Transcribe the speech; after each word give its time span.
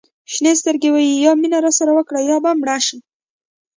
شینې 0.31 0.53
سترګې 0.61 0.89
وایي 0.91 1.13
یا 1.25 1.31
مینه 1.41 1.59
راسره 1.65 1.91
وکړه 1.95 2.19
یا 2.29 2.37
به 2.43 2.51
مړه 2.59 2.77
شو. 2.85 2.97